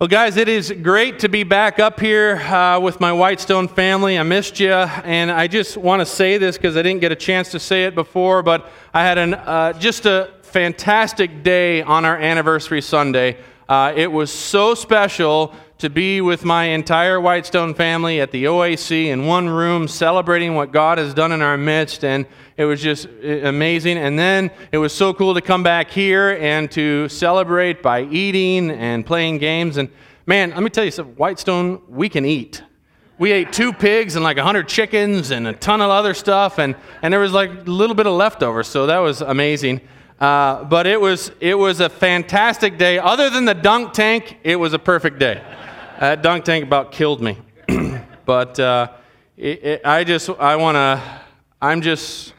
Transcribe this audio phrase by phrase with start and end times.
[0.00, 4.18] Well, guys, it is great to be back up here uh, with my Whitestone family.
[4.18, 7.16] I missed you, and I just want to say this because I didn't get a
[7.16, 12.04] chance to say it before, but I had an, uh, just a fantastic day on
[12.04, 13.36] our anniversary Sunday.
[13.68, 19.06] Uh, it was so special to be with my entire Whitestone family at the OAC
[19.06, 22.26] in one room, celebrating what God has done in our midst, and
[22.56, 23.98] it was just amazing.
[23.98, 28.70] And then it was so cool to come back here and to celebrate by eating
[28.70, 29.76] and playing games.
[29.76, 29.88] And
[30.26, 32.62] man, let me tell you something Whitestone, we can eat.
[33.18, 36.74] We ate two pigs and like 100 chickens and a ton of other stuff, and,
[37.00, 39.80] and there was like a little bit of leftovers, so that was amazing.
[40.20, 42.98] Uh, but it was, it was a fantastic day.
[42.98, 45.42] Other than the dunk tank, it was a perfect day.
[46.00, 47.38] That dunk tank about killed me.
[48.24, 48.88] but uh,
[49.36, 51.02] it, it, I just, I want to,
[51.62, 52.34] I'm just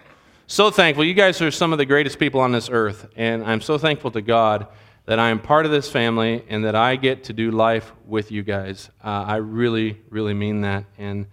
[0.47, 1.03] so thankful.
[1.03, 4.11] You guys are some of the greatest people on this earth, and I'm so thankful
[4.11, 4.67] to God
[5.05, 8.31] that I am part of this family and that I get to do life with
[8.31, 8.89] you guys.
[9.03, 10.85] Uh, I really, really mean that.
[10.97, 11.25] And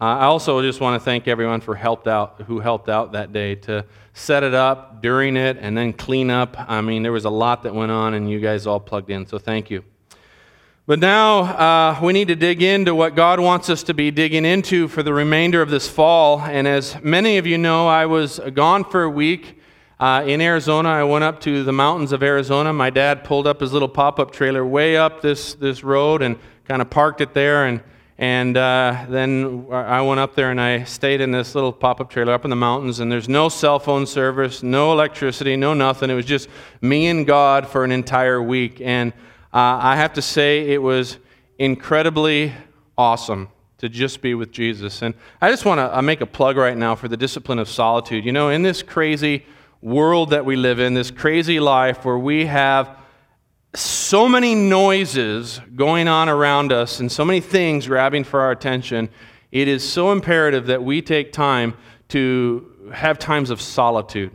[0.00, 3.32] uh, I also just want to thank everyone for helped out who helped out that
[3.32, 6.56] day to set it up during it and then clean up.
[6.58, 9.26] I mean, there was a lot that went on, and you guys all plugged in.
[9.26, 9.84] So thank you.
[10.88, 14.44] But now uh, we need to dig into what God wants us to be digging
[14.44, 16.40] into for the remainder of this fall.
[16.42, 19.60] And as many of you know, I was gone for a week
[19.98, 20.90] uh, in Arizona.
[20.90, 22.72] I went up to the mountains of Arizona.
[22.72, 26.38] My dad pulled up his little pop up trailer way up this, this road and
[26.68, 27.66] kind of parked it there.
[27.66, 27.82] And,
[28.16, 32.10] and uh, then I went up there and I stayed in this little pop up
[32.10, 33.00] trailer up in the mountains.
[33.00, 36.10] And there's no cell phone service, no electricity, no nothing.
[36.10, 36.48] It was just
[36.80, 38.80] me and God for an entire week.
[38.80, 39.12] And
[39.56, 41.16] uh, I have to say, it was
[41.58, 42.52] incredibly
[42.98, 45.00] awesome to just be with Jesus.
[45.00, 48.26] And I just want to make a plug right now for the discipline of solitude.
[48.26, 49.46] You know, in this crazy
[49.80, 52.98] world that we live in, this crazy life where we have
[53.72, 59.08] so many noises going on around us and so many things grabbing for our attention,
[59.52, 61.72] it is so imperative that we take time
[62.08, 64.32] to have times of solitude.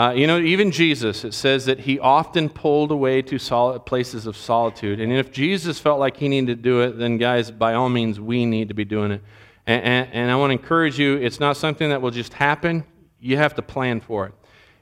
[0.00, 4.26] Uh, you know, even Jesus, it says that he often pulled away to sol- places
[4.26, 4.98] of solitude.
[4.98, 8.18] And if Jesus felt like he needed to do it, then, guys, by all means,
[8.18, 9.22] we need to be doing it.
[9.66, 12.82] And, and, and I want to encourage you, it's not something that will just happen,
[13.20, 14.32] you have to plan for it.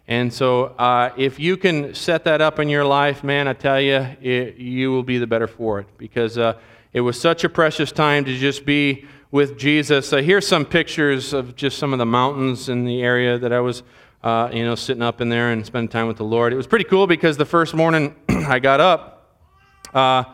[0.07, 3.81] And so, uh, if you can set that up in your life, man, I tell
[3.81, 6.61] you, it, you will be the better for it because uh,
[6.93, 10.13] it was such a precious time to just be with Jesus.
[10.13, 13.59] Uh, here's some pictures of just some of the mountains in the area that I
[13.59, 13.83] was
[14.23, 16.53] uh, you know, sitting up in there and spending time with the Lord.
[16.53, 19.41] It was pretty cool because the first morning I got up,
[19.95, 20.25] uh,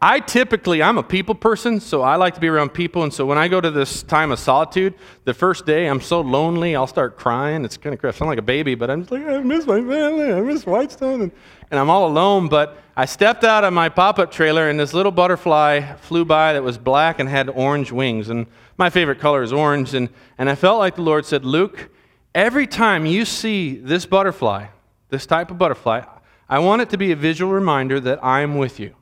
[0.00, 3.02] I typically, I'm a people person, so I like to be around people.
[3.02, 4.94] And so when I go to this time of solitude,
[5.24, 7.64] the first day I'm so lonely, I'll start crying.
[7.64, 9.80] It's kind of, I sound like a baby, but I'm just like, I miss my
[9.80, 11.32] family, I miss Whitestone, and,
[11.70, 12.48] and I'm all alone.
[12.48, 16.54] But I stepped out of my pop up trailer, and this little butterfly flew by
[16.54, 18.28] that was black and had orange wings.
[18.28, 18.46] And
[18.78, 19.94] my favorite color is orange.
[19.94, 20.08] And,
[20.38, 21.90] and I felt like the Lord said, Luke,
[22.34, 24.66] Every time you see this butterfly,
[25.08, 26.02] this type of butterfly,
[26.48, 28.96] I want it to be a visual reminder that I'm with you.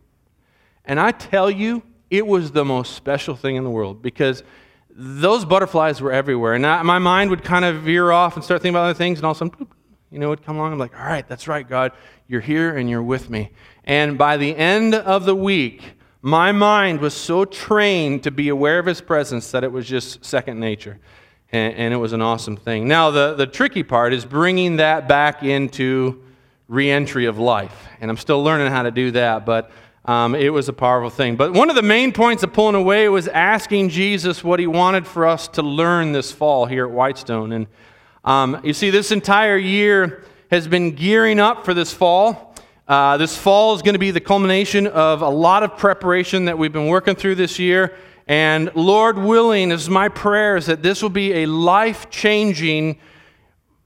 [0.85, 4.43] And I tell you, it was the most special thing in the world because
[4.91, 6.53] those butterflies were everywhere.
[6.53, 9.19] And I, my mind would kind of veer off and start thinking about other things,
[9.19, 9.67] and all of a sudden,
[10.11, 10.75] you know, would come along.
[10.75, 11.93] I'm like, all right, that's right, God.
[12.29, 13.51] You're here and you're with me.
[13.85, 18.79] And by the end of the week, my mind was so trained to be aware
[18.79, 21.01] of his presence that it was just second nature
[21.53, 22.89] and, and it was an awesome thing.
[22.89, 26.23] Now, the, the tricky part is bringing that back into
[26.69, 27.89] reentry of life.
[28.01, 29.71] And I'm still learning how to do that, but
[30.07, 31.37] um, it was a powerful thing.
[31.37, 35.07] But one of the main points of pulling away was asking Jesus what he wanted
[35.07, 37.53] for us to learn this fall here at Whitestone.
[37.53, 37.67] And
[38.25, 42.55] um, you see, this entire year has been gearing up for this fall.
[42.89, 46.59] Uh, this fall is going to be the culmination of a lot of preparation that
[46.59, 47.95] we've been working through this year.
[48.27, 52.99] And Lord willing, is my prayer is that this will be a life changing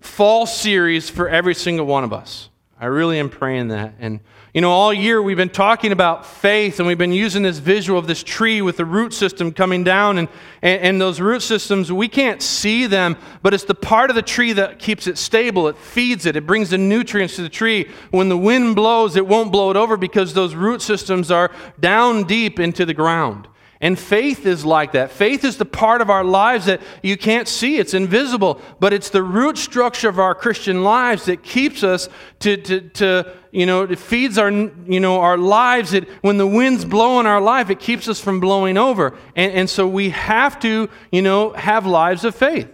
[0.01, 2.51] fall series for every single one of us.
[2.79, 3.95] I really am praying that.
[3.99, 4.21] And,
[4.53, 7.99] you know, all year we've been talking about faith and we've been using this visual
[7.99, 10.19] of this tree with the root system coming down.
[10.19, 10.29] And,
[10.61, 14.21] and, and, those root systems, we can't see them, but it's the part of the
[14.21, 15.69] tree that keeps it stable.
[15.69, 17.89] It feeds it, it brings the nutrients to the tree.
[18.11, 21.51] When the wind blows, it won't blow it over because those root systems are
[21.81, 23.49] down deep into the ground.
[23.81, 25.11] And faith is like that.
[25.11, 29.11] Faith is the part of our lives that you can't see, it's invisible, but it's
[29.11, 32.09] the root structure of our Christian lives that keeps us
[32.41, 35.93] to, to, to you know, it feeds our, you know, our lives.
[35.93, 39.17] It, when the winds blow in our life, it keeps us from blowing over.
[39.35, 42.69] And, and so we have to, you know, have lives of faith.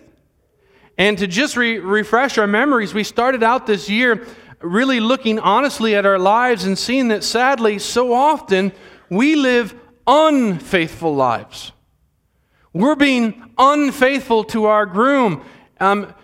[0.97, 4.25] And to just re- refresh our memories, we started out this year
[4.61, 8.71] really looking honestly at our lives and seeing that sadly, so often,
[9.11, 9.75] we live
[10.07, 11.73] unfaithful lives.
[12.73, 15.45] We're being unfaithful to our groom,
[15.79, 16.15] um,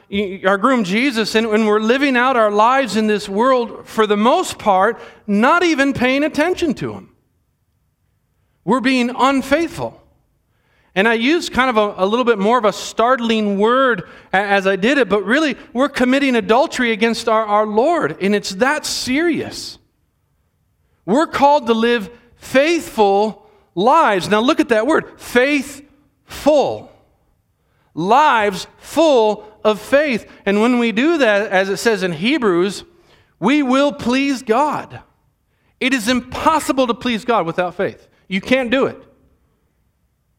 [0.47, 4.17] our groom Jesus, and, and we're living out our lives in this world for the
[4.17, 7.15] most part, not even paying attention to him.
[8.65, 10.03] We're being unfaithful.
[10.95, 14.67] And I used kind of a, a, little bit more of a startling word as
[14.67, 18.85] I did it, but really, we're committing adultery against our, our Lord, and it's that
[18.85, 19.79] serious.
[21.07, 23.48] We're called to live faithful
[23.79, 24.29] lives.
[24.29, 26.93] Now, look at that word faithful.
[27.95, 30.31] Lives full of faith.
[30.45, 32.85] And when we do that, as it says in Hebrews,
[33.41, 35.01] we will please God.
[35.81, 38.09] It is impossible to please God without faith.
[38.27, 39.01] You can't do it.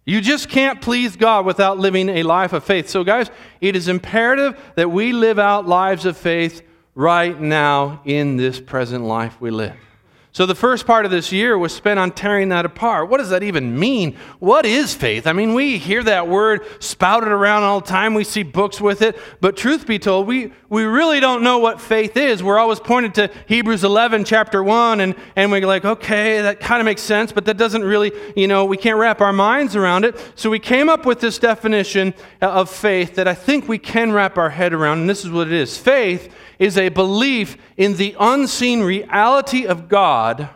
[0.05, 2.89] You just can't please God without living a life of faith.
[2.89, 3.29] So, guys,
[3.61, 6.61] it is imperative that we live out lives of faith
[6.95, 9.77] right now in this present life we live.
[10.31, 13.09] So, the first part of this year was spent on tearing that apart.
[13.09, 14.15] What does that even mean?
[14.37, 15.25] What is faith?
[15.25, 19.01] I mean, we hear that word spouted around all the time, we see books with
[19.01, 22.43] it, but truth be told, we, we really don't know what faith is.
[22.43, 26.79] We're always pointed to Hebrews 11, chapter 1, and, and we're like, okay, that kind
[26.79, 30.05] of makes sense, but that doesn't really, you know, we can't wrap our minds around
[30.05, 30.15] it.
[30.35, 34.11] So, we came up with this definition uh, of faith that I think we can
[34.11, 37.95] wrap our head around, and this is what it is faith is a belief in
[37.95, 40.49] the unseen reality of God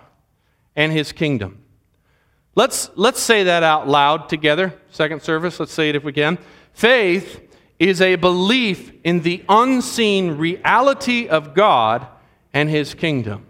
[0.75, 1.63] and his kingdom.
[2.55, 4.79] Let's, let's say that out loud together.
[4.91, 6.37] Second service, let's say it if we can.
[6.73, 7.41] Faith
[7.89, 12.07] is a belief in the unseen reality of God
[12.53, 13.45] and his kingdom.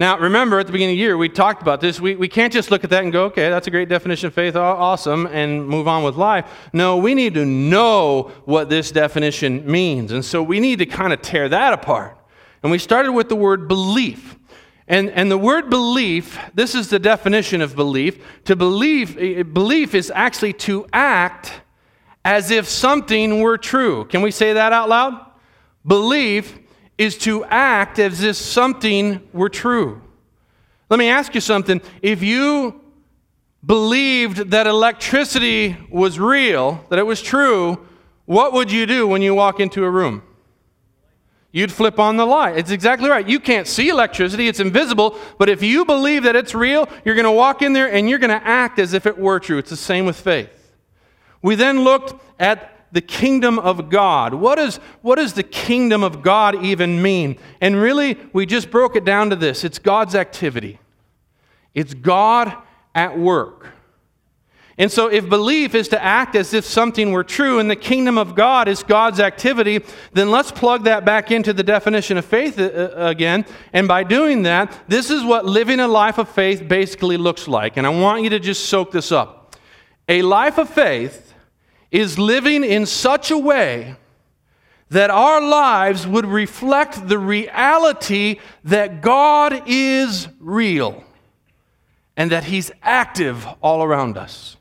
[0.00, 2.00] Now, remember at the beginning of the year, we talked about this.
[2.00, 4.34] We, we can't just look at that and go, okay, that's a great definition of
[4.34, 6.46] faith, awesome, and move on with life.
[6.72, 10.10] No, we need to know what this definition means.
[10.10, 12.16] And so we need to kind of tear that apart.
[12.62, 14.38] And we started with the word belief.
[14.88, 18.24] And, and the word belief, this is the definition of belief.
[18.46, 21.60] To believe, eh, belief is actually to act
[22.24, 24.04] as if something were true.
[24.06, 25.26] Can we say that out loud?
[25.86, 26.58] Belief
[26.98, 30.02] is to act as if something were true.
[30.90, 31.80] Let me ask you something.
[32.02, 32.80] If you
[33.64, 37.86] believed that electricity was real, that it was true,
[38.26, 40.22] what would you do when you walk into a room?
[41.52, 42.58] You'd flip on the light.
[42.58, 43.26] It's exactly right.
[43.26, 47.24] You can't see electricity, it's invisible, but if you believe that it's real, you're going
[47.24, 49.58] to walk in there and you're going to act as if it were true.
[49.58, 50.59] It's the same with faith.
[51.42, 54.34] We then looked at the kingdom of God.
[54.34, 57.38] What, is, what does the kingdom of God even mean?
[57.60, 60.78] And really, we just broke it down to this it's God's activity,
[61.74, 62.56] it's God
[62.94, 63.68] at work.
[64.78, 68.16] And so, if belief is to act as if something were true and the kingdom
[68.16, 69.84] of God is God's activity,
[70.14, 73.44] then let's plug that back into the definition of faith uh, uh, again.
[73.74, 77.76] And by doing that, this is what living a life of faith basically looks like.
[77.76, 79.54] And I want you to just soak this up.
[80.08, 81.29] A life of faith
[81.90, 83.96] is living in such a way
[84.90, 91.04] that our lives would reflect the reality that God is real
[92.16, 94.56] and that He's active all around us.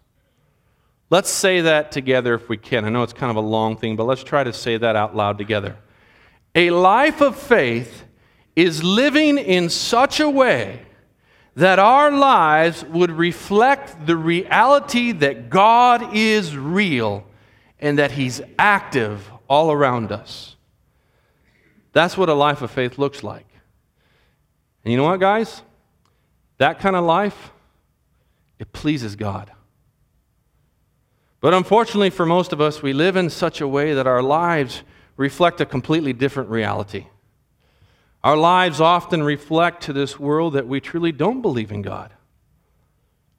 [1.10, 2.86] Let's say that together if we can.
[2.86, 5.16] I know it's kind of a long thing, but let's try to say that out
[5.16, 5.76] loud together.
[6.54, 8.04] A life of faith
[8.56, 10.86] is living in such a way
[11.60, 17.26] that our lives would reflect the reality that God is real
[17.82, 20.56] and that He's active all around us.
[21.92, 23.46] That's what a life of faith looks like.
[24.86, 25.62] And you know what, guys?
[26.60, 27.52] That kind of life,
[28.58, 29.52] it pleases God.
[31.42, 34.84] But unfortunately, for most of us, we live in such a way that our lives
[35.18, 37.08] reflect a completely different reality.
[38.24, 42.14] Our lives often reflect to this world that we truly don't believe in God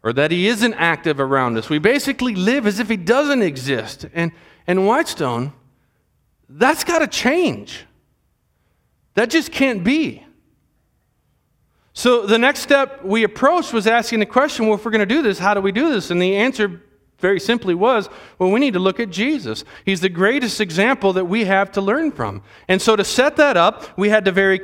[0.02, 1.68] or that He isn't active around us.
[1.68, 4.06] We basically live as if He doesn't exist.
[4.14, 4.32] And,
[4.66, 5.52] and Whitestone,
[6.48, 7.84] that's got to change.
[9.14, 10.24] That just can't be.
[11.92, 15.14] So the next step we approached was asking the question well, if we're going to
[15.14, 16.10] do this, how do we do this?
[16.10, 16.82] And the answer
[17.20, 18.08] very simply was
[18.38, 19.64] well, we need to look at Jesus.
[19.84, 22.42] He's the greatest example that we have to learn from.
[22.68, 24.58] And so to set that up, we had to very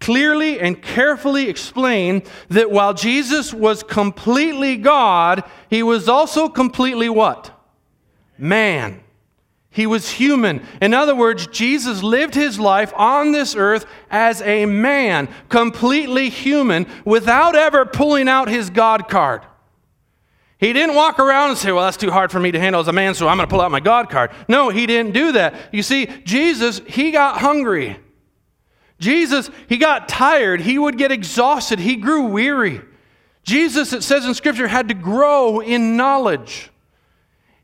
[0.00, 7.50] clearly and carefully explain that while Jesus was completely God, he was also completely what?
[8.38, 9.00] Man.
[9.70, 10.66] He was human.
[10.80, 16.86] In other words, Jesus lived his life on this earth as a man, completely human,
[17.04, 19.42] without ever pulling out his God card.
[20.58, 22.88] He didn't walk around and say, Well, that's too hard for me to handle as
[22.88, 24.32] a man, so I'm going to pull out my God card.
[24.48, 25.54] No, he didn't do that.
[25.72, 27.98] You see, Jesus, he got hungry.
[28.98, 30.60] Jesus, he got tired.
[30.60, 31.78] He would get exhausted.
[31.78, 32.80] He grew weary.
[33.44, 36.70] Jesus, it says in Scripture, had to grow in knowledge.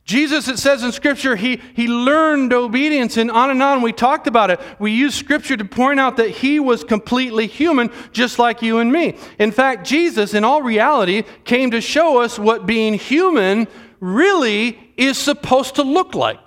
[0.04, 3.80] Jesus, it says in Scripture, he, he learned obedience, and on and on.
[3.80, 4.60] We talked about it.
[4.78, 8.92] We use Scripture to point out that he was completely human, just like you and
[8.92, 9.16] me.
[9.38, 13.66] In fact, Jesus, in all reality, came to show us what being human
[13.98, 16.40] really is supposed to look like.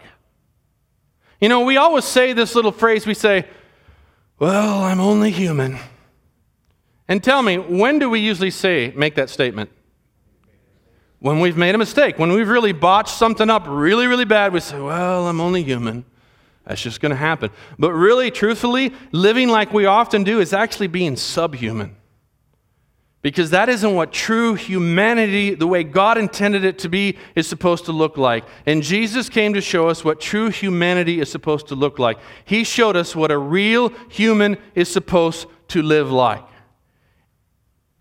[1.41, 3.45] You know, we always say this little phrase we say,
[4.37, 5.79] Well, I'm only human.
[7.07, 9.71] And tell me, when do we usually say, make that statement?
[11.19, 14.59] When we've made a mistake, when we've really botched something up really, really bad, we
[14.59, 16.05] say, Well, I'm only human.
[16.65, 17.49] That's just going to happen.
[17.79, 21.95] But really, truthfully, living like we often do is actually being subhuman.
[23.21, 27.85] Because that isn't what true humanity, the way God intended it to be, is supposed
[27.85, 28.43] to look like.
[28.65, 32.19] And Jesus came to show us what true humanity is supposed to look like.
[32.45, 36.45] He showed us what a real human is supposed to live like.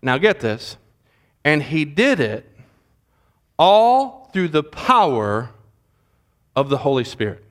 [0.01, 0.77] Now, get this.
[1.43, 2.56] And He did it
[3.57, 5.51] all through the power
[6.55, 7.43] of the Holy Spirit.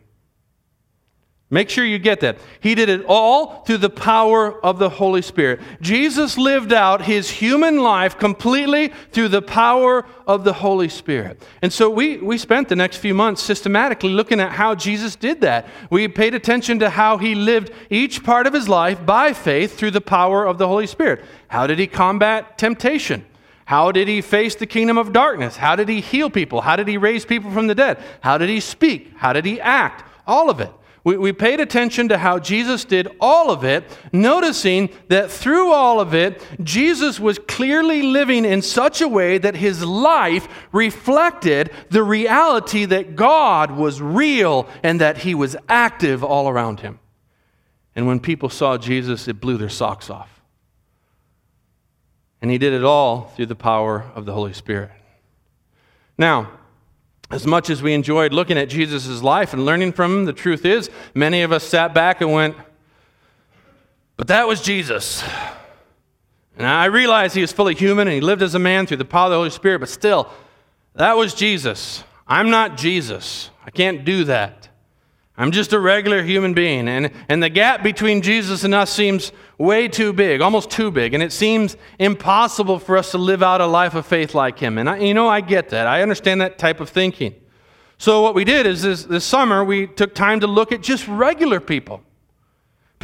[1.48, 2.38] Make sure you get that.
[2.58, 5.60] He did it all through the power of the Holy Spirit.
[5.80, 11.40] Jesus lived out his human life completely through the power of the Holy Spirit.
[11.62, 15.40] And so we, we spent the next few months systematically looking at how Jesus did
[15.42, 15.68] that.
[15.88, 19.92] We paid attention to how he lived each part of his life by faith through
[19.92, 21.24] the power of the Holy Spirit.
[21.46, 23.24] How did he combat temptation?
[23.66, 25.56] How did he face the kingdom of darkness?
[25.56, 26.60] How did he heal people?
[26.60, 27.98] How did he raise people from the dead?
[28.20, 29.12] How did he speak?
[29.16, 30.04] How did he act?
[30.24, 30.70] All of it.
[31.02, 35.98] We, we paid attention to how Jesus did all of it, noticing that through all
[35.98, 42.04] of it, Jesus was clearly living in such a way that his life reflected the
[42.04, 47.00] reality that God was real and that he was active all around him.
[47.96, 50.35] And when people saw Jesus, it blew their socks off.
[52.40, 54.90] And he did it all through the power of the Holy Spirit.
[56.18, 56.50] Now,
[57.30, 60.64] as much as we enjoyed looking at Jesus' life and learning from him, the truth
[60.64, 62.56] is, many of us sat back and went,
[64.16, 65.24] But that was Jesus.
[66.56, 69.04] And I realize he was fully human and he lived as a man through the
[69.04, 70.30] power of the Holy Spirit, but still,
[70.94, 72.02] that was Jesus.
[72.26, 73.50] I'm not Jesus.
[73.64, 74.68] I can't do that.
[75.38, 76.88] I'm just a regular human being.
[76.88, 81.12] And, and the gap between Jesus and us seems way too big, almost too big.
[81.12, 84.78] And it seems impossible for us to live out a life of faith like him.
[84.78, 85.86] And I, you know, I get that.
[85.86, 87.34] I understand that type of thinking.
[87.98, 91.08] So, what we did is this, this summer, we took time to look at just
[91.08, 92.02] regular people.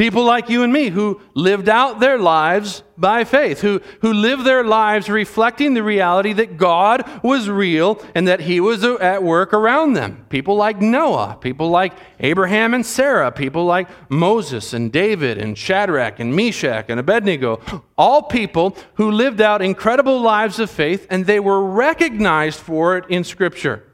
[0.02, 4.44] People like you and me who lived out their lives by faith, who, who lived
[4.44, 9.54] their lives reflecting the reality that God was real and that He was at work
[9.54, 10.26] around them.
[10.28, 16.18] People like Noah, people like Abraham and Sarah, people like Moses and David and Shadrach
[16.18, 17.60] and Meshach and Abednego.
[17.96, 23.04] All people who lived out incredible lives of faith and they were recognized for it
[23.08, 23.84] in Scripture.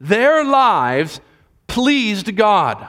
[0.00, 1.20] Their lives
[1.68, 2.88] pleased God.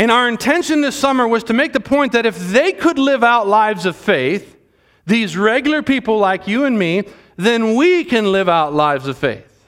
[0.00, 3.22] And our intention this summer was to make the point that if they could live
[3.22, 4.56] out lives of faith,
[5.04, 7.04] these regular people like you and me,
[7.36, 9.62] then we can live out lives of faith.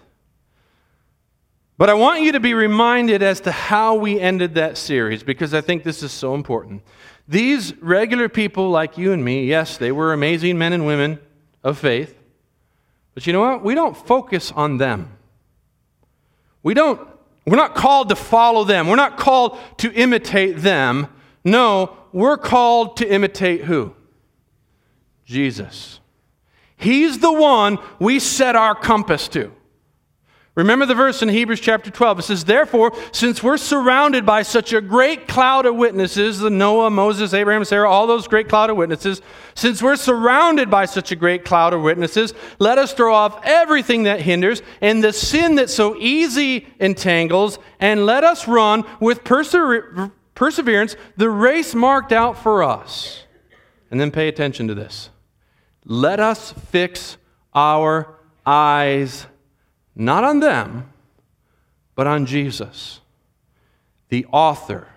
[1.77, 5.53] But I want you to be reminded as to how we ended that series because
[5.53, 6.83] I think this is so important.
[7.29, 11.19] These regular people like you and me, yes, they were amazing men and women
[11.63, 12.19] of faith.
[13.13, 13.63] But you know what?
[13.63, 15.13] We don't focus on them.
[16.63, 17.07] We don't
[17.47, 18.89] we're not called to follow them.
[18.89, 21.09] We're not called to imitate them.
[21.45, 23.95] No, we're called to imitate who?
[25.25, 26.01] Jesus.
[26.77, 29.53] He's the one we set our compass to.
[30.55, 32.19] Remember the verse in Hebrews chapter 12.
[32.19, 36.91] It says, Therefore, since we're surrounded by such a great cloud of witnesses, the Noah,
[36.91, 39.23] Moses, Abraham, Sarah, all those great cloud of witnesses,
[39.55, 44.03] since we're surrounded by such a great cloud of witnesses, let us throw off everything
[44.03, 50.13] that hinders and the sin that so easy entangles, and let us run with persever-
[50.35, 53.25] perseverance the race marked out for us.
[53.91, 55.09] And then pay attention to this.
[55.87, 57.17] Let us fix
[57.55, 59.27] our eyes
[59.95, 60.93] not on them,
[61.95, 63.01] but on Jesus,
[64.09, 64.89] the author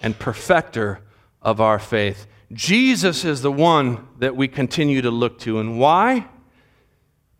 [0.00, 1.00] and perfecter
[1.42, 2.26] of our faith.
[2.52, 5.58] Jesus is the one that we continue to look to.
[5.60, 6.26] And why?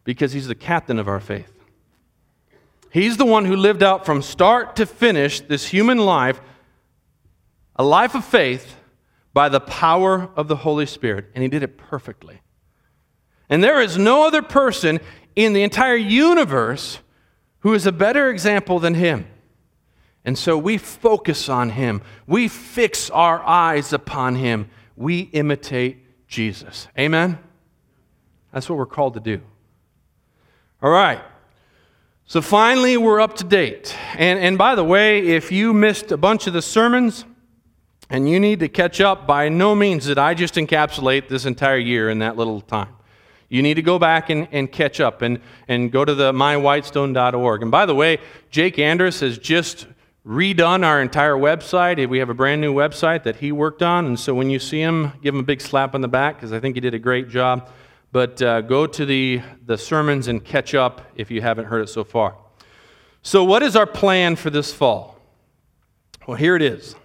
[0.04, 1.52] Because he's the captain of our faith.
[2.92, 6.40] He's the one who lived out from start to finish this human life,
[7.76, 8.76] a life of faith,
[9.32, 11.30] by the power of the Holy Spirit.
[11.34, 12.40] And he did it perfectly.
[13.48, 15.00] And there is no other person
[15.36, 16.98] in the entire universe
[17.60, 19.26] who is a better example than him.
[20.24, 22.02] And so we focus on him.
[22.26, 24.70] We fix our eyes upon him.
[24.96, 26.88] We imitate Jesus.
[26.98, 27.38] Amen?
[28.52, 29.40] That's what we're called to do.
[30.82, 31.20] All right.
[32.26, 33.96] So finally, we're up to date.
[34.16, 37.24] And, and by the way, if you missed a bunch of the sermons
[38.08, 41.78] and you need to catch up, by no means did I just encapsulate this entire
[41.78, 42.94] year in that little time.
[43.50, 47.62] You need to go back and, and catch up and, and go to the mywhitestone.org.
[47.62, 49.86] And by the way, Jake Andrus has just
[50.24, 52.08] redone our entire website.
[52.08, 54.06] We have a brand new website that he worked on.
[54.06, 56.52] And so when you see him, give him a big slap on the back because
[56.52, 57.68] I think he did a great job.
[58.12, 61.88] But uh, go to the, the sermons and catch up if you haven't heard it
[61.88, 62.36] so far.
[63.22, 65.18] So, what is our plan for this fall?
[66.26, 66.96] Well, here it is.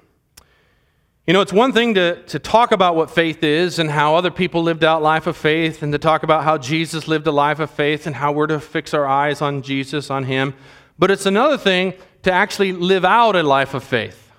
[1.27, 4.29] You know, it's one thing to, to talk about what faith is and how other
[4.29, 7.59] people lived out life of faith and to talk about how Jesus lived a life
[7.59, 10.53] of faith and how we're to fix our eyes on Jesus, on Him.
[10.99, 14.31] But it's another thing to actually live out a life of faith.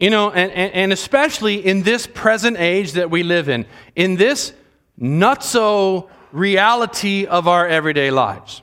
[0.00, 4.16] You know, and, and, and especially in this present age that we live in, in
[4.16, 4.52] this
[4.96, 8.62] not so reality of our everyday lives.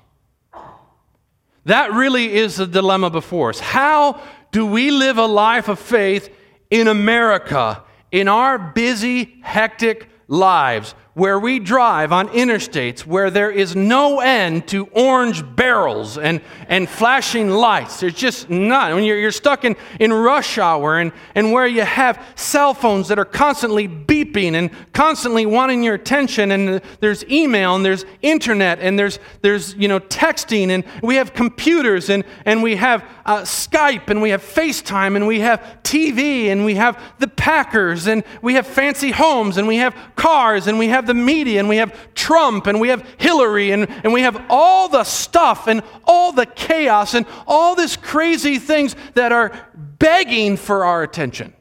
[1.63, 3.61] That really is the dilemma before us.
[3.61, 4.21] How
[4.51, 6.29] do we live a life of faith
[6.69, 10.95] in America, in our busy, hectic lives?
[11.15, 16.89] Where we drive on interstates where there is no end to orange barrels and, and
[16.89, 18.01] flashing lights.
[18.01, 18.93] There's just none.
[18.93, 23.07] When you're, you're stuck in, in rush hour and, and where you have cell phones
[23.07, 28.79] that are constantly beeping and constantly wanting your attention, and there's email and there's internet
[28.79, 33.41] and there's, there's you know, texting, and we have computers and, and we have uh,
[33.43, 38.23] Skype and we have FaceTime and we have TV and we have the Packers and
[38.41, 41.77] we have fancy homes and we have cars and we have the media and we
[41.77, 46.31] have Trump and we have Hillary and, and we have all the stuff and all
[46.31, 51.53] the chaos and all these crazy things that are begging for our attention.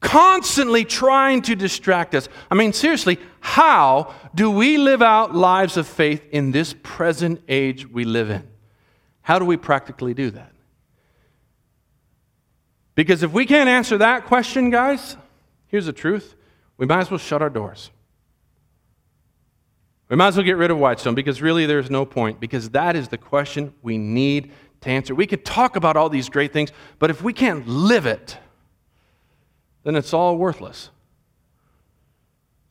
[0.00, 2.28] Constantly trying to distract us.
[2.50, 7.88] I mean, seriously, how do we live out lives of faith in this present age
[7.88, 8.46] we live in?
[9.22, 10.52] How do we practically do that?
[12.96, 15.16] Because if we can't answer that question, guys,
[15.68, 16.34] here's the truth
[16.78, 17.90] we might as well shut our doors.
[20.08, 22.96] We might as well get rid of Whitestone because really there's no point, because that
[22.96, 25.14] is the question we need to answer.
[25.14, 28.38] We could talk about all these great things, but if we can't live it,
[29.84, 30.90] then it's all worthless.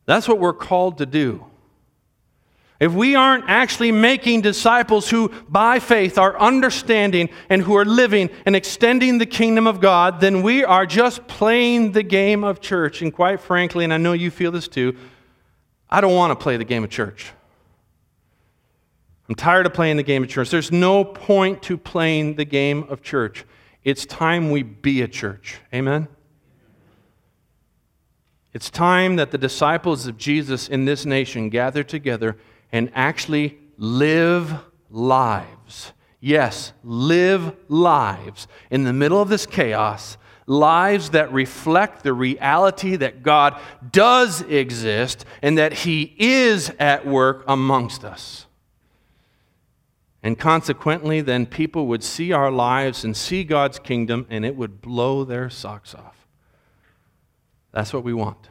[0.06, 1.46] That's what we're called to do.
[2.80, 8.30] If we aren't actually making disciples who, by faith, are understanding and who are living
[8.46, 13.02] and extending the kingdom of God, then we are just playing the game of church.
[13.02, 14.98] And quite frankly, and I know you feel this too,
[15.90, 17.32] I don't want to play the game of church.
[19.30, 20.50] I'm tired of playing the game of church.
[20.50, 23.46] There's no point to playing the game of church.
[23.84, 25.60] It's time we be a church.
[25.74, 26.10] Amen?
[28.54, 32.38] It's time that the disciples of Jesus in this nation gather together
[32.72, 34.54] and actually live
[34.90, 35.94] lives.
[36.20, 43.24] Yes, live lives in the middle of this chaos lives that reflect the reality that
[43.24, 43.60] God
[43.92, 48.46] does exist and that He is at work amongst us.
[50.22, 54.82] And consequently, then people would see our lives and see God's kingdom, and it would
[54.82, 56.28] blow their socks off.
[57.72, 58.50] That's what we want.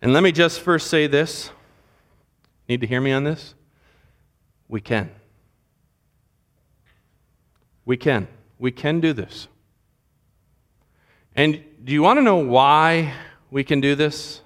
[0.00, 1.50] And let me just first say this.
[2.68, 3.54] Need to hear me on this?
[4.68, 5.10] We can.
[7.84, 8.28] We can.
[8.58, 9.48] We can do this.
[11.36, 13.12] And do you want to know why
[13.50, 14.40] we can do this?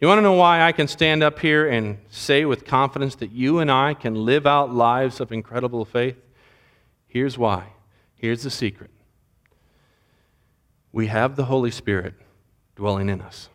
[0.00, 3.32] You want to know why I can stand up here and say with confidence that
[3.32, 6.16] you and I can live out lives of incredible faith?
[7.06, 7.72] Here's why.
[8.14, 8.90] Here's the secret
[10.92, 12.14] we have the Holy Spirit
[12.76, 13.48] dwelling in us.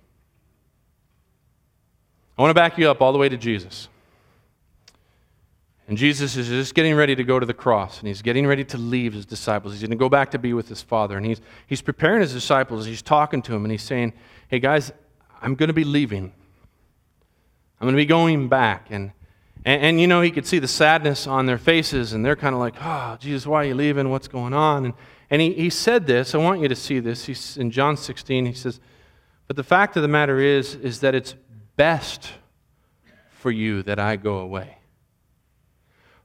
[2.37, 3.87] I want to back you up all the way to Jesus.
[5.87, 8.63] And Jesus is just getting ready to go to the cross, and he's getting ready
[8.65, 9.73] to leave his disciples.
[9.73, 11.15] He's going to go back to be with his Father.
[11.15, 12.85] And he's, he's preparing his disciples.
[12.85, 14.13] He's talking to them, and he's saying,
[14.47, 14.91] Hey, guys,
[15.41, 16.33] I'm going to be leaving.
[17.79, 18.87] I'm going to be going back.
[18.89, 19.11] And,
[19.63, 22.55] and, and, you know, he could see the sadness on their faces, and they're kind
[22.55, 24.09] of like, Oh, Jesus, why are you leaving?
[24.09, 24.85] What's going on?
[24.85, 24.93] And,
[25.29, 26.33] and he, he said this.
[26.33, 27.25] I want you to see this.
[27.25, 28.79] He's, in John 16, he says,
[29.47, 31.35] But the fact of the matter is, is that it's
[31.75, 32.31] best
[33.29, 34.77] for you that I go away.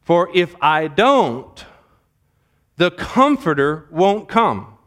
[0.03, 1.65] For if I don't,
[2.77, 4.79] the Comforter won't come.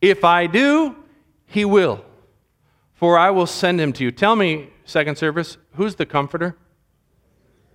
[0.00, 0.96] If I do,
[1.46, 2.04] he will.
[2.94, 4.10] For I will send him to you.
[4.10, 6.56] Tell me, second service, who's the Comforter?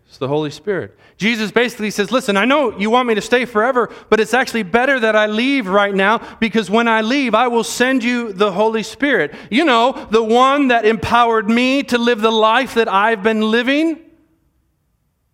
[0.09, 0.97] It's the Holy Spirit.
[1.17, 4.63] Jesus basically says, Listen, I know you want me to stay forever, but it's actually
[4.63, 8.51] better that I leave right now because when I leave, I will send you the
[8.51, 9.35] Holy Spirit.
[9.51, 13.99] You know, the one that empowered me to live the life that I've been living.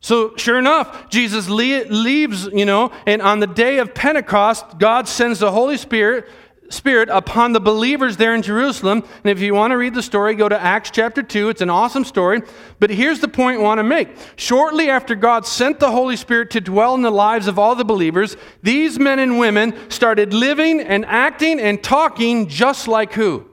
[0.01, 5.39] So, sure enough, Jesus leaves, you know, and on the day of Pentecost, God sends
[5.39, 6.27] the Holy Spirit
[6.75, 9.03] Spirit upon the believers there in Jerusalem.
[9.23, 11.49] And if you want to read the story, go to Acts chapter 2.
[11.49, 12.41] It's an awesome story.
[12.79, 14.09] But here's the point I want to make.
[14.35, 17.85] Shortly after God sent the Holy Spirit to dwell in the lives of all the
[17.85, 23.49] believers, these men and women started living and acting and talking just like who?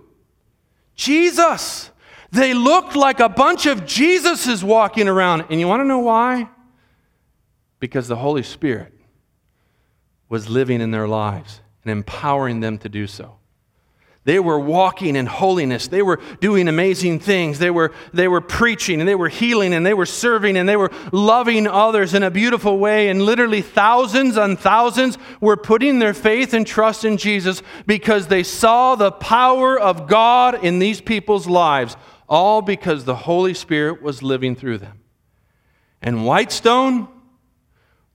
[0.95, 1.91] Jesus.
[2.33, 5.47] They looked like a bunch of Jesuses walking around.
[5.51, 6.49] And you want to know why?
[7.79, 8.93] Because the Holy Spirit
[10.29, 13.37] was living in their lives and empowering them to do so.
[14.25, 15.89] They were walking in holiness.
[15.89, 17.59] They were doing amazing things.
[17.59, 20.77] They were, they were preaching and they were healing and they were serving and they
[20.77, 23.09] were loving others in a beautiful way.
[23.09, 28.45] And literally thousands and thousands were putting their faith and trust in Jesus because they
[28.45, 31.97] saw the power of God in these people's lives,
[32.29, 35.01] all because the Holy Spirit was living through them.
[36.01, 37.09] And Whitestone,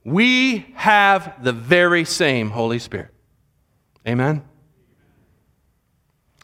[0.05, 3.13] we have the very same Holy Spirit.
[4.07, 4.43] Amen?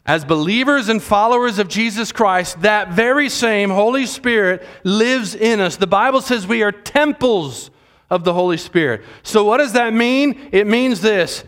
[0.05, 5.77] As believers and followers of Jesus Christ, that very same Holy Spirit lives in us.
[5.77, 7.71] The Bible says we are temples
[8.09, 9.03] of the Holy Spirit.
[9.23, 10.49] So, what does that mean?
[10.51, 11.45] It means this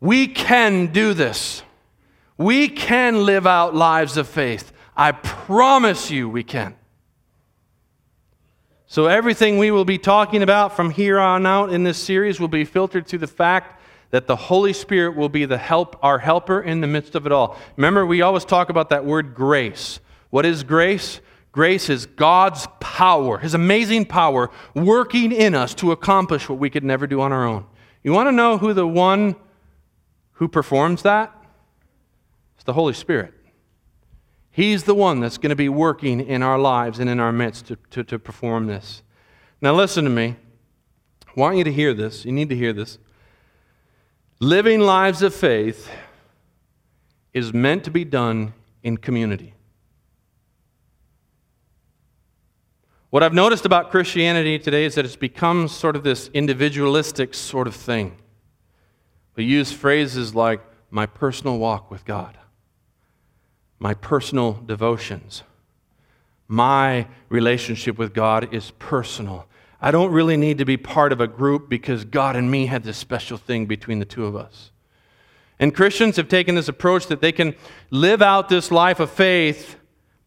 [0.00, 1.62] we can do this.
[2.38, 4.72] We can live out lives of faith.
[4.96, 6.76] I promise you we can.
[8.86, 12.46] So, everything we will be talking about from here on out in this series will
[12.46, 13.81] be filtered through the fact
[14.12, 17.32] that the Holy Spirit will be the help, our helper in the midst of it
[17.32, 17.58] all.
[17.76, 20.00] Remember, we always talk about that word grace.
[20.30, 21.20] What is grace?
[21.50, 26.84] Grace is God's power, His amazing power, working in us to accomplish what we could
[26.84, 27.66] never do on our own.
[28.02, 29.34] You want to know who the one
[30.32, 31.34] who performs that?
[32.56, 33.32] It's the Holy Spirit.
[34.50, 37.66] He's the one that's going to be working in our lives and in our midst
[37.68, 39.02] to, to, to perform this.
[39.62, 40.36] Now, listen to me.
[41.26, 42.26] I want you to hear this.
[42.26, 42.98] You need to hear this.
[44.42, 45.88] Living lives of faith
[47.32, 49.54] is meant to be done in community.
[53.10, 57.68] What I've noticed about Christianity today is that it's become sort of this individualistic sort
[57.68, 58.16] of thing.
[59.36, 62.36] We use phrases like my personal walk with God,
[63.78, 65.44] my personal devotions,
[66.48, 69.46] my relationship with God is personal.
[69.84, 72.84] I don't really need to be part of a group because God and me had
[72.84, 74.70] this special thing between the two of us.
[75.58, 77.56] And Christians have taken this approach that they can
[77.90, 79.76] live out this life of faith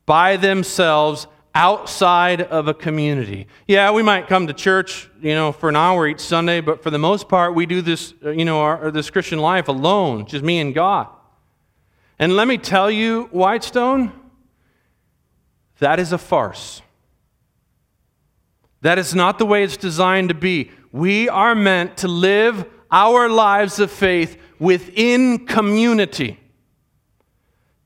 [0.05, 3.47] by themselves outside of a community.
[3.65, 6.91] Yeah, we might come to church, you know, for an hour each Sunday, but for
[6.91, 10.43] the most part, we do this, uh, you know, our, this Christian life alone, just
[10.43, 11.07] me and God.
[12.19, 14.11] And let me tell you, Whitestone,
[15.79, 16.81] that is a farce.
[18.85, 20.69] That is not the way it's designed to be.
[20.91, 26.39] We are meant to live our lives of faith within community.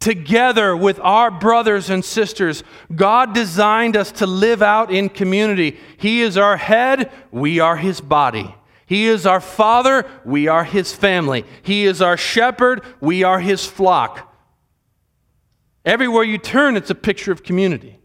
[0.01, 5.77] Together with our brothers and sisters, God designed us to live out in community.
[5.95, 8.53] He is our head, we are His body.
[8.85, 11.45] He is our father, we are His family.
[11.61, 14.35] He is our shepherd, we are His flock.
[15.85, 17.98] Everywhere you turn, it's a picture of community.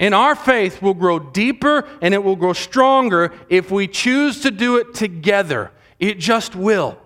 [0.00, 4.50] And our faith will grow deeper and it will grow stronger if we choose to
[4.50, 5.70] do it together.
[5.98, 6.98] It just will.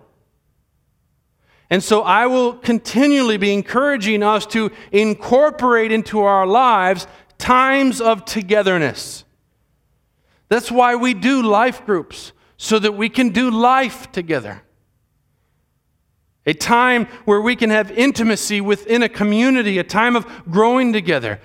[1.69, 7.05] And so I will continually be encouraging us to incorporate into our lives
[7.37, 9.25] times of togetherness.
[10.47, 14.61] That's why we do life groups, so that we can do life together.
[16.45, 21.41] A time where we can have intimacy within a community, a time of growing together.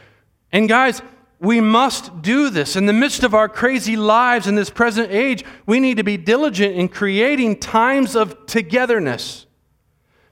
[0.53, 1.01] And guys,
[1.41, 2.77] we must do this.
[2.77, 6.19] In the midst of our crazy lives in this present age, we need to be
[6.19, 9.47] diligent in creating times of togetherness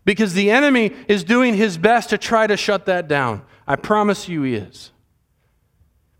[0.04, 3.42] because the enemy is doing his best to try to shut that down.
[3.66, 4.92] I promise you he is.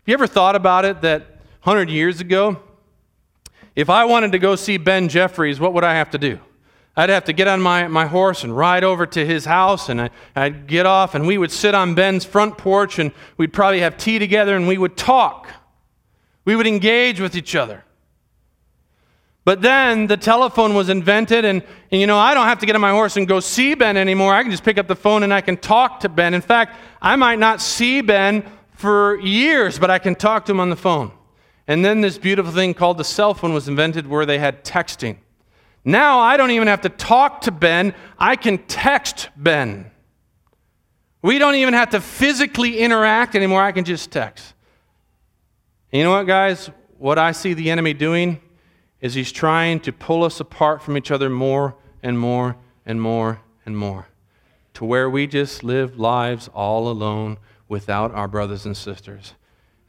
[0.01, 1.21] Have you ever thought about it that
[1.63, 2.59] 100 years ago,
[3.75, 6.39] if I wanted to go see Ben Jeffries, what would I have to do?
[6.99, 10.01] I'd have to get on my, my horse and ride over to his house, and
[10.01, 13.79] I, I'd get off, and we would sit on Ben's front porch, and we'd probably
[13.79, 15.47] have tea together, and we would talk.
[16.43, 17.85] We would engage with each other.
[19.45, 22.75] But then the telephone was invented, and, and, you know, I don't have to get
[22.75, 24.33] on my horse and go see Ben anymore.
[24.33, 26.33] I can just pick up the phone and I can talk to Ben.
[26.33, 30.59] In fact, I might not see Ben for years, but I can talk to him
[30.59, 31.13] on the phone.
[31.65, 35.19] And then this beautiful thing called the cell phone was invented where they had texting.
[35.83, 39.91] Now I don't even have to talk to Ben, I can text Ben.
[41.21, 44.53] We don't even have to physically interact anymore, I can just text.
[45.91, 46.69] You know what, guys?
[46.97, 48.41] What I see the enemy doing
[49.01, 53.41] is he's trying to pull us apart from each other more and more and more
[53.65, 54.07] and more
[54.73, 57.37] to where we just live lives all alone
[57.67, 59.33] without our brothers and sisters.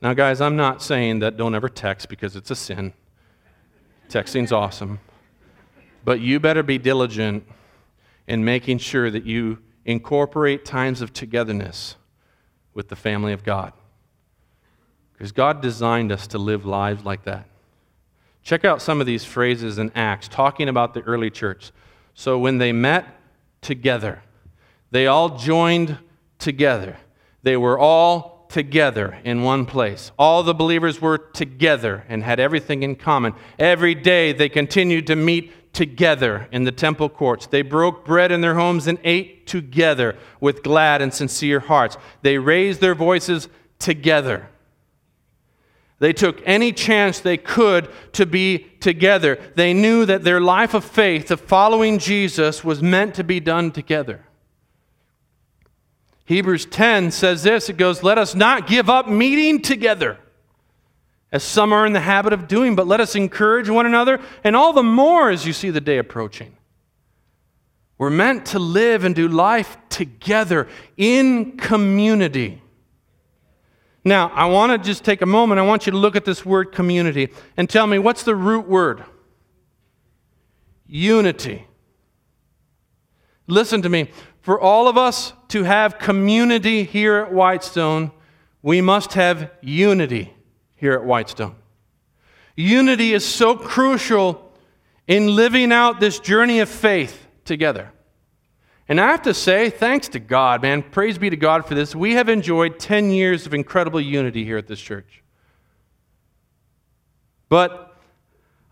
[0.03, 2.93] Now, guys, I'm not saying that don't ever text because it's a sin.
[4.09, 4.99] Texting's awesome.
[6.05, 7.47] But you better be diligent
[8.27, 11.97] in making sure that you incorporate times of togetherness
[12.75, 13.73] with the family of God.
[15.13, 17.47] Because God designed us to live lives like that.
[18.43, 21.73] Check out some of these phrases in Acts talking about the early church.
[22.15, 23.07] So when they met
[23.61, 24.23] together,
[24.91, 25.99] they all joined
[26.39, 26.97] together.
[27.43, 30.11] They were all together in one place.
[30.19, 33.35] All the believers were together and had everything in common.
[33.59, 37.47] Every day they continued to meet together in the temple courts.
[37.47, 41.97] They broke bread in their homes and ate together with glad and sincere hearts.
[42.23, 44.49] They raised their voices together.
[46.01, 49.39] They took any chance they could to be together.
[49.55, 53.71] They knew that their life of faith, of following Jesus, was meant to be done
[53.71, 54.25] together.
[56.25, 60.19] Hebrews 10 says this it goes, Let us not give up meeting together,
[61.33, 64.57] as some are in the habit of doing, but let us encourage one another, and
[64.57, 66.57] all the more as you see the day approaching.
[67.99, 72.63] We're meant to live and do life together in community.
[74.03, 75.59] Now, I want to just take a moment.
[75.59, 78.67] I want you to look at this word community and tell me what's the root
[78.67, 79.05] word?
[80.87, 81.67] Unity.
[83.47, 84.11] Listen to me.
[84.41, 88.11] For all of us to have community here at Whitestone,
[88.63, 90.33] we must have unity
[90.81, 91.55] here at Whitestone.
[92.57, 94.53] Unity is so crucial
[95.07, 97.93] in living out this journey of faith together.
[98.89, 101.95] And I have to say, thanks to God, man, praise be to God for this.
[101.95, 105.23] We have enjoyed 10 years of incredible unity here at this church.
[107.49, 107.97] But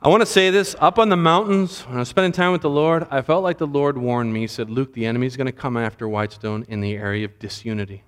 [0.01, 2.63] I want to say this up on the mountains, when I was spending time with
[2.63, 4.41] the Lord, I felt like the Lord warned me.
[4.41, 7.39] He said, Luke, the enemy is going to come after Whitestone in the area of
[7.39, 8.05] disunity.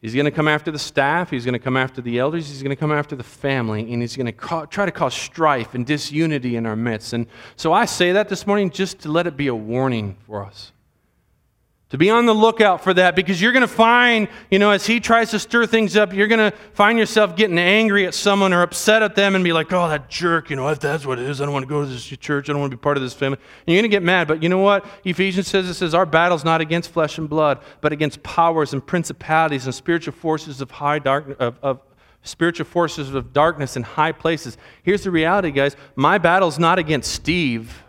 [0.00, 1.30] He's going to come after the staff.
[1.30, 2.48] He's going to come after the elders.
[2.48, 3.92] He's going to come after the family.
[3.92, 7.12] And he's going to ca- try to cause strife and disunity in our midst.
[7.12, 10.44] And so I say that this morning just to let it be a warning for
[10.44, 10.72] us.
[11.90, 14.86] To be on the lookout for that because you're going to find, you know, as
[14.86, 18.52] he tries to stir things up, you're going to find yourself getting angry at someone
[18.52, 21.18] or upset at them and be like, oh, that jerk, you know, if that's what
[21.18, 22.80] it is, I don't want to go to this church, I don't want to be
[22.80, 23.38] part of this family.
[23.66, 24.28] And you're going to get mad.
[24.28, 24.84] But you know what?
[25.04, 28.86] Ephesians says it says, our battle's not against flesh and blood, but against powers and
[28.86, 31.80] principalities and spiritual forces of high dark, of, of
[32.22, 34.58] spiritual forces of darkness in high places.
[34.82, 35.74] Here's the reality, guys.
[35.96, 37.82] My battle's not against Steve.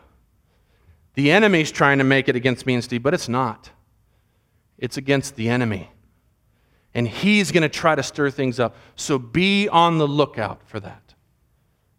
[1.15, 3.71] The enemy's trying to make it against me and Steve, but it's not
[4.79, 5.91] it's against the enemy.
[6.93, 8.75] And he's going to try to stir things up.
[8.95, 11.13] So be on the lookout for that.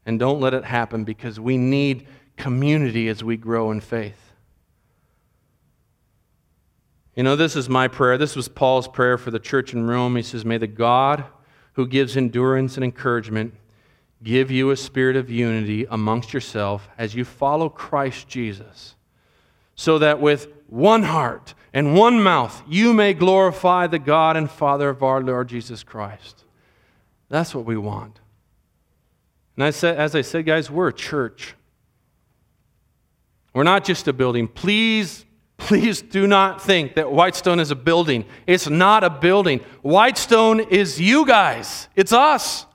[0.05, 4.33] And don't let it happen because we need community as we grow in faith.
[7.15, 8.17] You know, this is my prayer.
[8.17, 10.17] This was Paul's prayer for the church in Rome.
[10.17, 11.25] He says, May the God
[11.75, 13.55] who gives endurance and encouragement
[14.23, 18.97] give you a spirit of unity amongst yourself as you follow Christ Jesus,
[19.75, 24.89] so that with one heart and one mouth, you may glorify the God and Father
[24.89, 26.45] of our Lord Jesus Christ.
[27.29, 28.21] That's what we want.
[29.57, 31.55] And I said, as I said, guys, we're a church.
[33.55, 34.49] We're not just a building.
[34.49, 35.25] Please,
[35.59, 38.25] please do not think that Whitestone is a building.
[38.47, 39.61] It's not a building.
[39.83, 42.67] Whitestone is you guys, it's us.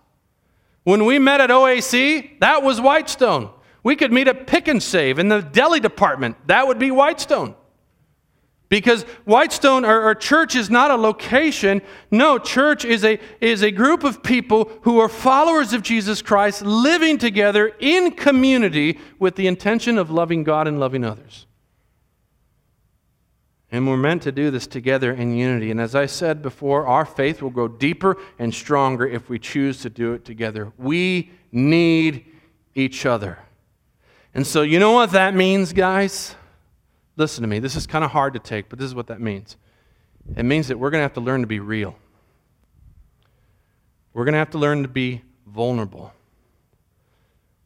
[0.83, 3.49] When we met at OAC, that was Whitestone.
[3.83, 6.37] We could meet at Pick and Save in the deli department.
[6.47, 7.55] That would be Whitestone.
[8.75, 11.81] Because Whitestone, our, our, church, is not a location.
[12.11, 16.61] No, church is a, is a group of people who are followers of Jesus Christ
[16.61, 21.45] living together in community with the intention of loving God and loving others.
[23.71, 25.71] And we're meant to do this together in unity.
[25.71, 29.79] And as I said before, our faith will grow deeper and stronger if we choose
[29.83, 30.73] to do it together.
[30.77, 32.25] We need
[32.73, 33.39] each other.
[34.33, 36.35] And so, you know what that means, guys?
[37.17, 37.59] Listen to me.
[37.59, 39.57] This is kind of hard to take, but this is what that means.
[40.35, 41.95] It means that we're going to have to learn to be real.
[44.13, 46.13] We're going to have to learn to be vulnerable.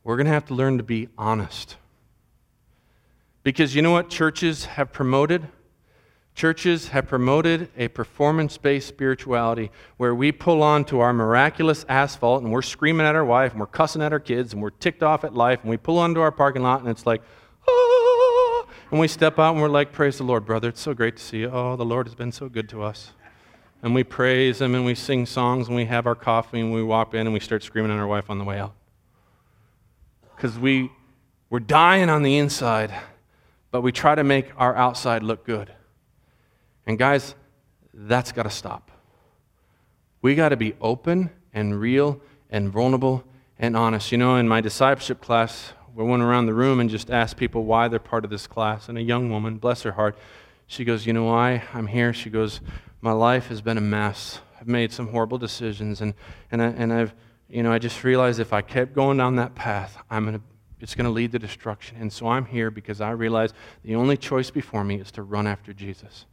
[0.03, 1.77] We're going to have to learn to be honest.
[3.43, 5.47] Because you know what churches have promoted?
[6.35, 12.43] Churches have promoted a performance based spirituality where we pull on to our miraculous asphalt
[12.43, 15.03] and we're screaming at our wife and we're cussing at our kids and we're ticked
[15.03, 17.21] off at life and we pull onto our parking lot and it's like,
[17.67, 18.08] ah,
[18.91, 20.69] and we step out and we're like, Praise the Lord, brother.
[20.69, 21.49] It's so great to see you.
[21.49, 23.11] Oh, the Lord has been so good to us.
[23.81, 26.83] And we praise Him and we sing songs and we have our coffee and we
[26.83, 28.73] walk in and we start screaming at our wife on the way out.
[30.35, 30.91] Because we,
[31.49, 32.93] we're dying on the inside,
[33.71, 35.71] but we try to make our outside look good.
[36.85, 37.35] And guys,
[37.93, 38.91] that's got to stop.
[40.21, 43.23] We got to be open and real and vulnerable
[43.57, 44.11] and honest.
[44.11, 47.65] You know, in my discipleship class, we went around the room and just asked people
[47.65, 48.89] why they're part of this class.
[48.89, 50.17] And a young woman, bless her heart,
[50.67, 52.13] she goes, You know why I'm here?
[52.13, 52.61] She goes,
[53.01, 54.39] My life has been a mess.
[54.59, 56.01] I've made some horrible decisions.
[56.01, 56.13] And,
[56.51, 57.15] and, I, and I've,
[57.49, 60.41] you know, I just realized if I kept going down that path, I'm to
[60.79, 61.97] it's going to lead to destruction.
[61.99, 65.45] And so I'm here because I realize the only choice before me is to run
[65.45, 66.25] after Jesus.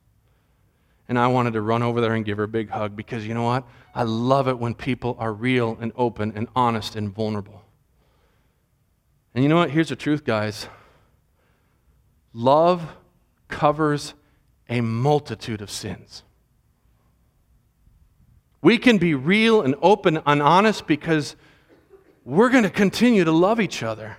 [1.08, 3.34] And I wanted to run over there and give her a big hug because you
[3.34, 3.64] know what?
[3.94, 7.62] I love it when people are real and open and honest and vulnerable.
[9.36, 9.70] And you know what?
[9.70, 10.66] Here's the truth, guys
[12.32, 12.96] love
[13.48, 14.14] covers
[14.68, 16.22] a multitude of sins.
[18.62, 21.36] We can be real and open and honest because
[22.24, 24.16] we're going to continue to love each other.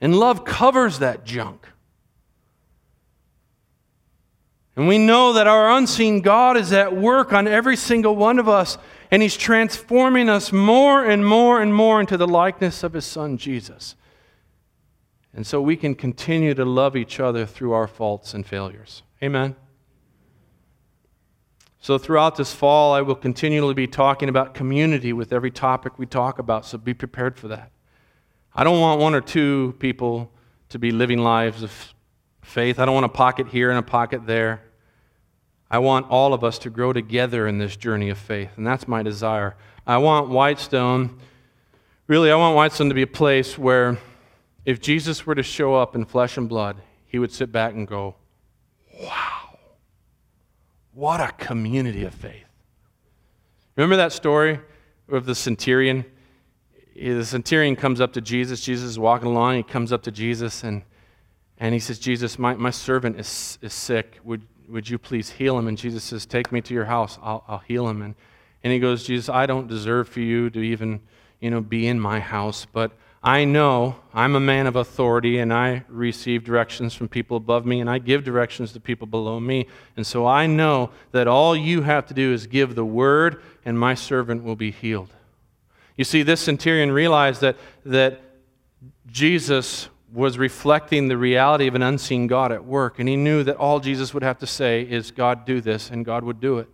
[0.00, 1.66] And love covers that junk.
[4.76, 8.48] And we know that our unseen God is at work on every single one of
[8.48, 8.78] us,
[9.10, 13.38] and He's transforming us more and more and more into the likeness of His Son,
[13.38, 13.94] Jesus.
[15.36, 19.02] And so we can continue to love each other through our faults and failures.
[19.22, 19.54] Amen.
[21.78, 26.06] So, throughout this fall, I will continually be talking about community with every topic we
[26.06, 27.70] talk about, so be prepared for that.
[28.54, 30.32] I don't want one or two people
[30.70, 31.94] to be living lives of
[32.42, 32.80] faith.
[32.80, 34.62] I don't want a pocket here and a pocket there.
[35.70, 38.88] I want all of us to grow together in this journey of faith, and that's
[38.88, 39.54] my desire.
[39.86, 41.18] I want Whitestone,
[42.06, 43.98] really, I want Whitestone to be a place where
[44.66, 46.76] if Jesus were to show up in flesh and blood,
[47.06, 48.16] he would sit back and go,
[49.00, 49.58] Wow,
[50.92, 52.44] what a community of faith.
[53.76, 54.58] Remember that story
[55.08, 56.04] of the centurion?
[56.96, 58.60] The centurion comes up to Jesus.
[58.60, 59.56] Jesus is walking along.
[59.56, 60.82] He comes up to Jesus and,
[61.58, 64.18] and he says, Jesus, my, my servant is, is sick.
[64.24, 65.68] Would, would you please heal him?
[65.68, 67.18] And Jesus says, Take me to your house.
[67.22, 68.02] I'll, I'll heal him.
[68.02, 68.14] And,
[68.64, 71.02] and he goes, Jesus, I don't deserve for you to even
[71.40, 72.92] you know, be in my house, but
[73.26, 77.80] I know I'm a man of authority and I receive directions from people above me
[77.80, 79.66] and I give directions to people below me.
[79.96, 83.76] And so I know that all you have to do is give the word and
[83.76, 85.12] my servant will be healed.
[85.96, 88.20] You see, this centurion realized that, that
[89.10, 93.00] Jesus was reflecting the reality of an unseen God at work.
[93.00, 96.04] And he knew that all Jesus would have to say is, God, do this, and
[96.04, 96.68] God would do it.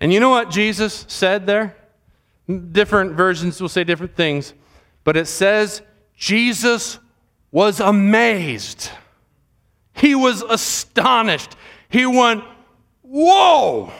[0.00, 1.76] And you know what Jesus said there?
[2.72, 4.54] Different versions will say different things,
[5.04, 5.82] but it says
[6.16, 6.98] Jesus
[7.50, 8.90] was amazed.
[9.94, 11.56] He was astonished.
[11.88, 12.44] He went,
[13.02, 13.92] Whoa!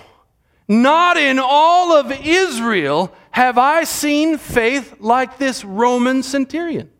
[0.68, 6.90] Not in all of Israel have I seen faith like this Roman centurion.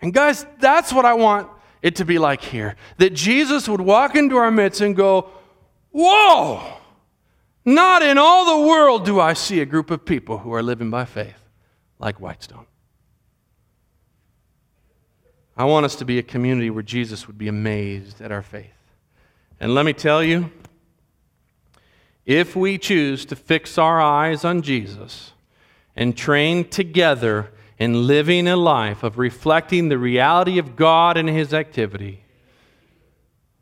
[0.00, 1.48] And guys, that's what I want
[1.80, 2.74] it to be like here.
[2.96, 5.30] That Jesus would walk into our midst and go,
[5.90, 6.74] Whoa!
[7.64, 10.90] Not in all the world do I see a group of people who are living
[10.90, 11.47] by faith
[11.98, 12.66] like Whitestone.
[15.56, 18.70] I want us to be a community where Jesus would be amazed at our faith.
[19.58, 20.52] And let me tell you,
[22.24, 25.32] if we choose to fix our eyes on Jesus
[25.96, 31.52] and train together in living a life of reflecting the reality of God and His
[31.52, 32.22] activity,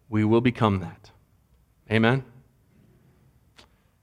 [0.09, 1.11] we will become that.
[1.90, 2.25] Amen?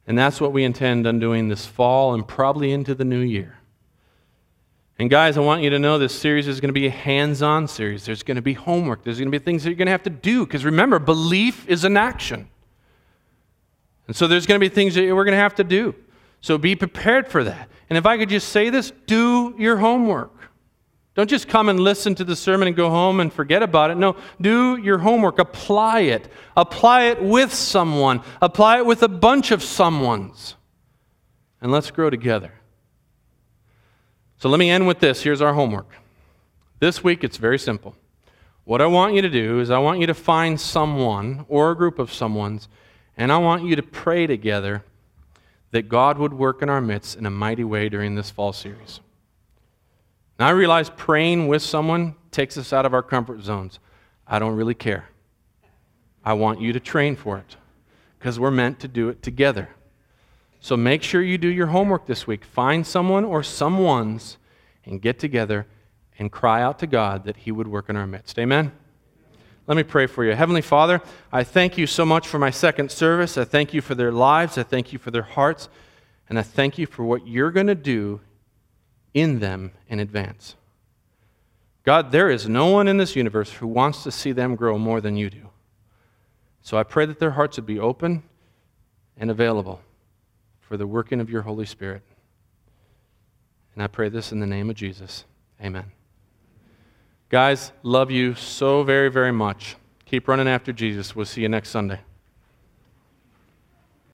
[0.08, 3.60] And that's what we intend on doing this fall and probably into the new year.
[4.99, 7.41] And guys, I want you to know this series is going to be a hands
[7.41, 8.06] on series.
[8.06, 10.03] There's going to be homework, there's going to be things that you're going to have
[10.03, 10.45] to do.
[10.45, 12.47] Because remember, belief is an action.
[14.08, 15.95] And so there's going to be things that we're going to have to do.
[16.41, 17.69] So be prepared for that.
[17.89, 20.32] And if I could just say this, do your homework.
[21.15, 23.97] Don't just come and listen to the sermon and go home and forget about it.
[23.97, 25.39] No, do your homework.
[25.39, 26.28] Apply it.
[26.57, 28.22] Apply it with someone.
[28.41, 30.55] Apply it with a bunch of someones.
[31.61, 32.51] And let's grow together.
[34.44, 35.24] So let me end with this.
[35.24, 35.88] Here's our homework.
[36.80, 37.96] This week, it's very simple.
[38.66, 41.78] What I want you to do is I want you to find someone or a
[41.78, 42.68] group of someone's,
[43.16, 44.84] and I want you to pray together
[45.72, 49.00] that God would work in our midst in a mighty way during this fall series.
[50.38, 53.80] Now, I realize praying with someone takes us out of our comfort zones.
[54.28, 55.06] I don't really care.
[56.26, 57.56] I want you to train for it
[58.20, 59.70] because we're meant to do it together.
[60.64, 62.45] So make sure you do your homework this week.
[62.45, 64.38] Find someone or someone's
[64.86, 65.68] and get together
[66.18, 68.39] and cry out to God that He would work in our midst.
[68.39, 68.72] Amen?
[69.68, 70.32] Let me pray for you.
[70.32, 71.01] Heavenly Father,
[71.34, 73.38] I thank you so much for my second service.
[73.38, 74.57] I thank you for their lives.
[74.57, 75.68] I thank you for their hearts.
[76.30, 78.22] And I thank you for what you're going to do
[79.14, 80.55] in them in advance.
[81.84, 85.01] God, there is no one in this universe who wants to see them grow more
[85.01, 85.49] than you do.
[86.61, 88.24] So I pray that their hearts would be open
[89.18, 89.82] and available
[90.68, 92.01] for the working of your Holy Spirit.
[93.74, 95.26] And I pray this in the name of Jesus.
[95.61, 95.91] Amen.
[97.30, 99.76] Guys, love you so very, very much.
[100.05, 101.16] Keep running after Jesus.
[101.16, 101.99] We'll see you next Sunday.